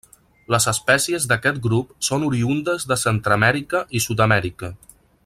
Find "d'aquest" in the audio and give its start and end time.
1.31-1.59